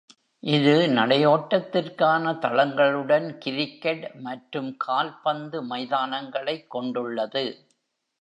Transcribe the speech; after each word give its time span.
இது 0.43 0.87
நடையோட்டத்திற்கான 0.87 2.31
தளங்களுடன் 2.39 3.37
கிரிக்கெட் 3.37 4.15
மற்றும் 4.19 4.77
கால்பந்து 4.77 5.61
மைதானங்களைக் 5.63 6.69
கொண்டுள்ளது. 6.69 7.45